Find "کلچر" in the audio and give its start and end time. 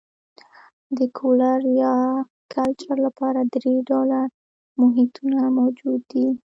2.53-2.95